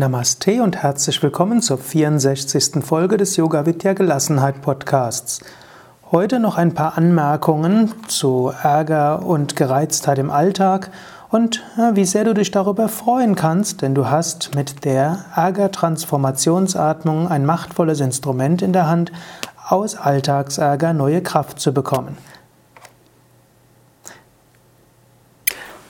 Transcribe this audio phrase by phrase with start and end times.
[0.00, 2.82] Namaste und herzlich willkommen zur 64.
[2.82, 5.40] Folge des Yoga Vidya Gelassenheit Podcasts.
[6.10, 10.90] Heute noch ein paar Anmerkungen zu Ärger und Gereiztheit im Alltag
[11.28, 11.62] und
[11.92, 18.00] wie sehr du dich darüber freuen kannst, denn du hast mit der Ärger-Transformationsatmung ein machtvolles
[18.00, 19.12] Instrument in der Hand,
[19.68, 22.16] aus Alltagsärger neue Kraft zu bekommen.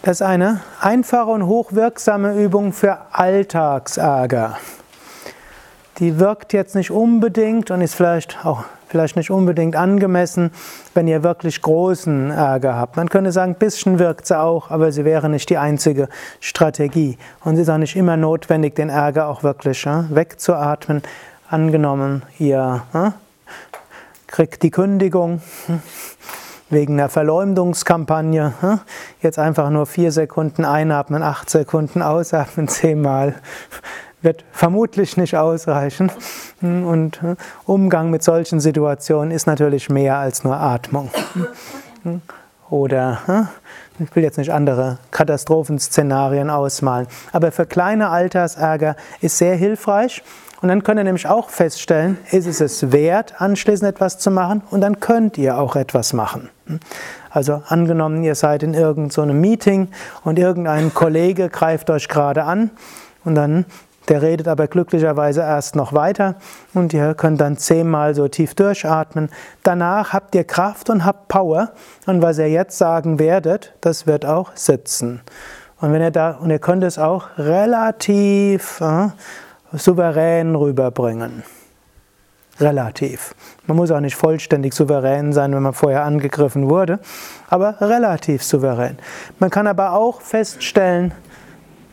[0.03, 4.57] Das ist eine einfache und hochwirksame Übung für Alltagsärger.
[5.99, 10.53] Die wirkt jetzt nicht unbedingt und ist vielleicht auch vielleicht nicht unbedingt angemessen,
[10.95, 12.97] wenn ihr wirklich großen Ärger habt.
[12.97, 16.09] Man könnte sagen, ein bisschen wirkt sie auch, aber sie wäre nicht die einzige
[16.41, 17.19] Strategie.
[17.45, 21.03] Und es ist auch nicht immer notwendig, den Ärger auch wirklich ja, wegzuatmen.
[21.51, 23.13] Angenommen, ihr ja,
[24.27, 25.43] kriegt die Kündigung.
[26.71, 28.55] Wegen einer Verleumdungskampagne.
[28.61, 28.81] Hm?
[29.21, 33.35] Jetzt einfach nur vier Sekunden einatmen, acht Sekunden ausatmen, zehnmal.
[34.23, 36.11] Wird vermutlich nicht ausreichen.
[36.61, 36.87] Hm?
[36.87, 41.11] Und hm, Umgang mit solchen Situationen ist natürlich mehr als nur Atmung.
[42.71, 43.49] Oder
[43.99, 50.23] ich will jetzt nicht andere Katastrophenszenarien ausmalen, aber für kleine Altersärger ist sehr hilfreich.
[50.63, 54.63] Und dann könnt ihr nämlich auch feststellen, ist es es wert, anschließend etwas zu machen?
[54.71, 56.51] Und dann könnt ihr auch etwas machen.
[57.31, 59.89] Also angenommen, ihr seid in irgendeinem so Meeting
[60.25, 62.71] und irgendein Kollege greift euch gerade an
[63.25, 63.65] und dann
[64.09, 66.35] der redet aber glücklicherweise erst noch weiter
[66.75, 69.29] und ihr könnt dann zehnmal so tief durchatmen.
[69.63, 71.71] Danach habt ihr Kraft und habt Power
[72.07, 75.21] und was ihr jetzt sagen werdet, das wird auch sitzen.
[75.81, 79.09] Und wenn ihr da und ihr könnt es auch relativ äh,
[79.73, 81.43] souverän rüberbringen.
[82.61, 83.35] Relativ.
[83.67, 86.99] Man muss auch nicht vollständig souverän sein, wenn man vorher angegriffen wurde,
[87.49, 88.99] aber relativ souverän.
[89.39, 91.13] Man kann aber auch feststellen,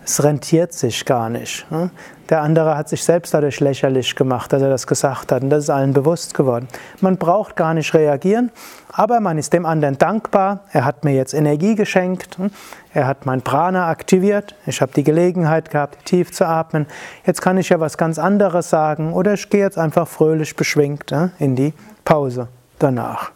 [0.08, 1.70] es rentiert sich gar nicht.
[1.70, 1.90] Ne?
[2.30, 5.44] Der andere hat sich selbst dadurch lächerlich gemacht, dass er das gesagt hat.
[5.44, 6.68] Und das ist allen bewusst geworden.
[7.02, 8.52] Man braucht gar nicht reagieren,
[8.92, 10.62] aber man ist dem anderen dankbar.
[10.72, 12.38] Er hat mir jetzt Energie geschenkt.
[12.38, 12.52] Hm?
[12.94, 14.56] Er hat mein Prana aktiviert.
[14.66, 16.86] Ich habe die Gelegenheit gehabt, tief zu atmen.
[17.26, 21.14] Jetzt kann ich ja was ganz anderes sagen oder ich gehe jetzt einfach fröhlich beschwingt
[21.38, 21.74] in die
[22.06, 22.48] Pause
[22.80, 23.32] danach.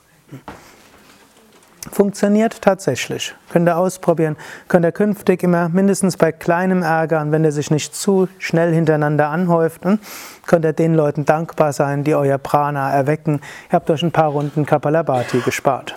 [2.01, 3.35] Funktioniert tatsächlich.
[3.51, 4.35] Könnt ihr ausprobieren.
[4.67, 8.73] Könnt ihr künftig immer mindestens bei kleinem Ärger, und wenn er sich nicht zu schnell
[8.73, 10.00] hintereinander anhäuft, hm,
[10.47, 13.40] könnt ihr den Leuten dankbar sein, die euer Prana erwecken.
[13.69, 15.94] Ihr habt euch ein paar Runden Kapalabhati gespart.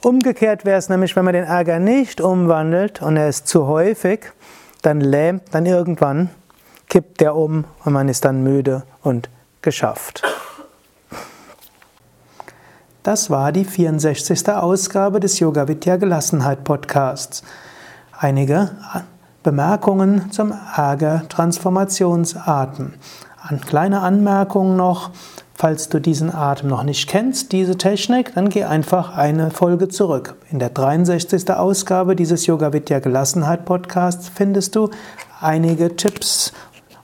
[0.00, 4.32] Umgekehrt wäre es nämlich, wenn man den Ärger nicht umwandelt und er ist zu häufig,
[4.80, 6.30] dann lähmt, dann irgendwann
[6.88, 9.28] kippt der um und man ist dann müde und
[9.60, 10.22] geschafft.
[13.02, 14.46] Das war die 64.
[14.50, 17.42] Ausgabe des Yoga Vidya Gelassenheit Podcasts.
[18.18, 18.72] Einige
[19.42, 22.92] Bemerkungen zum Ärger Transformationsatmen.
[23.42, 25.12] An kleine Anmerkungen noch.
[25.54, 30.36] Falls du diesen Atem noch nicht kennst, diese Technik, dann geh einfach eine Folge zurück.
[30.50, 31.50] In der 63.
[31.52, 34.90] Ausgabe dieses Yoga Vidya Gelassenheit Podcasts findest du
[35.40, 36.52] einige Tipps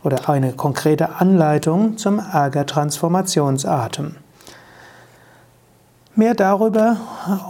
[0.05, 4.17] oder eine konkrete Anleitung zum Ärger Transformationsatem.
[6.19, 6.97] Mehr darüber